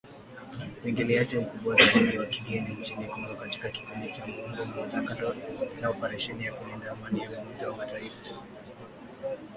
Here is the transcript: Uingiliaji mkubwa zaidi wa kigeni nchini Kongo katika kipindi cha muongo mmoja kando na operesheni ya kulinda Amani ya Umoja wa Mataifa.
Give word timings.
Uingiliaji 0.85 1.37
mkubwa 1.37 1.75
zaidi 1.75 2.17
wa 2.17 2.25
kigeni 2.25 2.73
nchini 2.73 3.05
Kongo 3.05 3.35
katika 3.35 3.69
kipindi 3.69 4.11
cha 4.11 4.27
muongo 4.27 4.65
mmoja 4.65 5.01
kando 5.01 5.35
na 5.81 5.89
operesheni 5.89 6.45
ya 6.45 6.53
kulinda 6.53 6.91
Amani 6.91 7.19
ya 7.21 7.29
Umoja 7.29 7.69
wa 7.69 7.77
Mataifa. 7.77 8.17